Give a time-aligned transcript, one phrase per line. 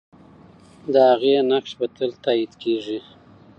[0.93, 2.99] د هغې نقش به تل تایید کېږي.